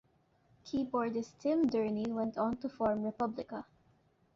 Keyboardist 0.65 1.37
Tim 1.37 1.67
Dorney 1.69 2.07
went 2.11 2.35
on 2.35 2.57
to 2.57 2.69
form 2.69 3.03
Republica. 3.03 3.67